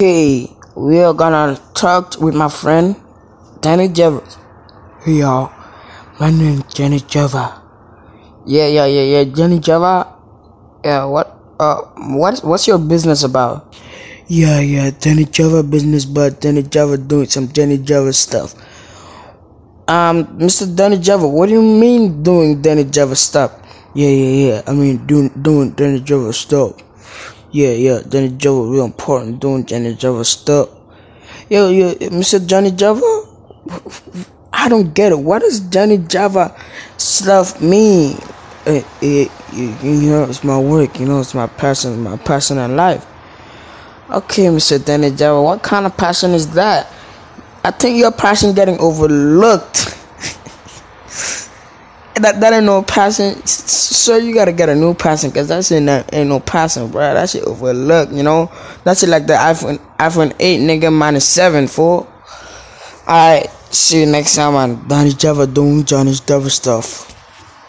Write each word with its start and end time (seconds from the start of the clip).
Okay, 0.00 0.48
we 0.80 0.96
are 1.04 1.12
gonna 1.12 1.60
talk 1.76 2.16
with 2.24 2.32
my 2.32 2.48
friend 2.48 2.96
Danny 3.60 3.84
Java. 3.92 4.24
Hey 5.04 5.20
y'all, 5.20 5.52
my 6.16 6.32
name 6.32 6.64
is 6.64 6.72
Jenny 6.72 7.04
Java. 7.04 7.60
Yeah, 8.48 8.64
yeah, 8.64 8.88
yeah, 8.88 9.04
yeah, 9.04 9.24
Jenny 9.28 9.60
Java. 9.60 10.08
Yeah, 10.82 11.04
what, 11.04 11.36
uh, 11.60 11.84
what, 12.16 12.40
what's 12.40 12.64
your 12.64 12.78
business 12.80 13.28
about? 13.28 13.76
Yeah, 14.24 14.60
yeah, 14.64 14.88
Jenny 14.88 15.26
Java 15.28 15.62
business, 15.62 16.06
but 16.06 16.40
Danny 16.40 16.62
Java 16.62 16.96
doing 16.96 17.28
some 17.28 17.52
Jenny 17.52 17.76
Java 17.76 18.14
stuff. 18.14 18.56
Um, 19.86 20.24
Mr. 20.40 20.64
Danny 20.64 20.96
Java, 20.96 21.28
what 21.28 21.52
do 21.52 21.52
you 21.52 21.60
mean 21.60 22.22
doing 22.22 22.62
Danny 22.62 22.84
Java 22.84 23.14
stuff? 23.16 23.52
Yeah, 23.92 24.08
yeah, 24.08 24.32
yeah. 24.48 24.62
I 24.66 24.72
mean 24.72 25.04
doing 25.04 25.28
doing 25.44 25.76
Danny 25.76 26.00
Java 26.00 26.32
stuff. 26.32 26.72
Yeah, 27.52 27.70
yeah, 27.72 28.02
Johnny 28.08 28.28
Java 28.30 28.62
real 28.70 28.84
important 28.84 29.40
doing 29.40 29.66
Johnny 29.66 29.94
Java 29.94 30.24
stuff. 30.24 30.68
Yo, 31.48 31.68
yo, 31.68 31.94
Mr. 31.94 32.46
Johnny 32.46 32.70
Java? 32.70 33.00
I 34.52 34.68
don't 34.68 34.94
get 34.94 35.10
it. 35.10 35.18
What 35.18 35.40
does 35.40 35.58
Johnny 35.60 35.98
Java 35.98 36.54
stuff 36.96 37.60
mean? 37.60 38.16
It, 38.66 38.86
it, 39.02 39.30
it, 39.52 39.84
you 39.84 40.10
know, 40.10 40.24
it's 40.24 40.44
my 40.44 40.60
work. 40.60 41.00
You 41.00 41.06
know, 41.06 41.20
it's 41.20 41.34
my 41.34 41.48
passion, 41.48 42.02
my 42.02 42.16
passion 42.18 42.58
in 42.58 42.76
life. 42.76 43.04
Okay, 44.10 44.44
Mr. 44.46 44.84
Danny 44.84 45.10
Java, 45.10 45.42
what 45.42 45.62
kind 45.62 45.86
of 45.86 45.96
passion 45.96 46.30
is 46.32 46.52
that? 46.54 46.92
I 47.64 47.70
think 47.72 47.98
your 47.98 48.12
passion 48.12 48.54
getting 48.54 48.78
overlooked. 48.78 49.96
That 52.22 52.40
that 52.40 52.52
ain't 52.52 52.66
no 52.66 52.82
passing. 52.82 53.34
So 53.46 54.16
you 54.16 54.34
gotta 54.34 54.52
get 54.52 54.68
a 54.68 54.74
new 54.74 54.94
passing 54.94 55.30
because 55.30 55.48
that 55.48 55.64
shit 55.64 55.82
not, 55.82 56.12
ain't 56.12 56.28
no 56.28 56.40
passing, 56.40 56.88
bro. 56.90 57.14
That 57.14 57.28
shit 57.30 57.44
overlooked, 57.44 58.12
you 58.12 58.22
know. 58.22 58.50
That 58.84 58.98
shit 58.98 59.08
like 59.08 59.26
the 59.26 59.34
iPhone 59.34 59.78
iPhone 59.98 60.34
eight 60.38 60.60
nigga 60.60 60.92
minus 60.92 61.26
seven 61.26 61.66
four. 61.66 62.06
Alright, 63.06 63.50
see 63.70 64.00
you 64.00 64.06
next 64.06 64.36
time 64.36 64.54
on 64.54 64.86
Donnie 64.88 65.12
Java 65.12 65.46
doing 65.46 65.84
Johnny's 65.84 66.20
Java 66.20 66.50
stuff. 66.50 67.06